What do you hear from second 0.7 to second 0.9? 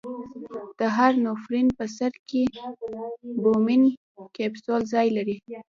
د